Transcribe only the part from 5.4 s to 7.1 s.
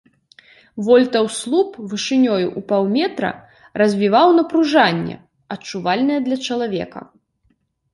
адчувальнае для чалавека.